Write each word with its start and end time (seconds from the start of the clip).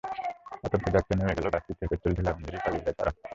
আতঙ্কে 0.65 0.89
যাত্রীরা 0.95 1.17
নেমে 1.19 1.35
গেলে 1.37 1.49
বাসটিতে 1.53 1.83
পেট্রল 1.89 2.11
ঢেলে 2.15 2.29
আগুন 2.31 2.43
ধরিয়ে 2.45 2.63
পালিয়ে 2.65 2.85
যায় 2.85 2.95
তারা। 2.99 3.11